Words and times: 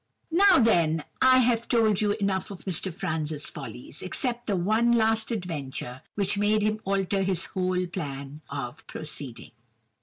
"Now, 0.31 0.57
then, 0.57 1.03
I 1.21 1.37
have 1.41 1.67
told 1.67 2.01
you 2.01 2.13
enough 2.13 2.49
of 2.49 2.65
Mr. 2.65 2.91
Franz's 2.91 3.51
follies, 3.51 4.01
except 4.01 4.47
the 4.47 4.55
one 4.55 4.91
last 4.93 5.29
adventure, 5.29 6.01
which 6.15 6.39
made 6.39 6.63
him 6.63 6.81
alter 6.85 7.21
his 7.21 7.45
whole 7.53 7.85
plan 7.85 8.41
of 8.49 8.87
proceeding. 8.87 9.51